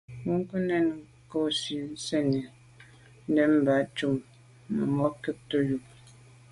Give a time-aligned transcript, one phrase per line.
[0.23, 0.85] Bwɔ́ŋkə́’ nɛ̀n
[1.29, 2.41] cɔ́sì ndʉ sɛ́ɛ̀nî
[3.31, 4.19] ndɛ́mbə̄ júp
[4.75, 5.83] màmá cúptə́ úp.